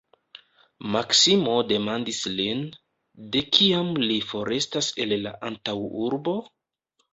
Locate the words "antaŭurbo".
5.53-6.39